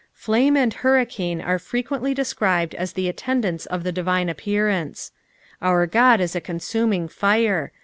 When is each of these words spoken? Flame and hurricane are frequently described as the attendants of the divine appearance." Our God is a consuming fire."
Flame 0.15 0.57
and 0.57 0.73
hurricane 0.73 1.41
are 1.41 1.59
frequently 1.59 2.15
described 2.15 2.73
as 2.73 2.93
the 2.93 3.07
attendants 3.07 3.67
of 3.67 3.83
the 3.83 3.91
divine 3.91 4.29
appearance." 4.29 5.11
Our 5.61 5.85
God 5.85 6.19
is 6.19 6.35
a 6.35 6.41
consuming 6.41 7.07
fire." 7.07 7.71